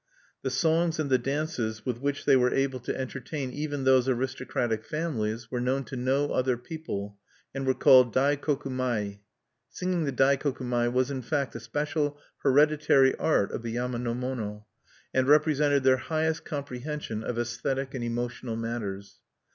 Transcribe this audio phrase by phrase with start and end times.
[0.41, 4.83] The songs and the dances with which they were able to entertain even those aristocratic
[4.83, 7.19] families were known to no other people,
[7.53, 9.19] and were called Daikoku mai.
[9.69, 14.15] Singing the Daikoku mai was, in fact, the special hereditary art of the yama no
[14.15, 14.65] mono,
[15.13, 19.19] and represented their highest comprehension of aesthetic and emotional matters.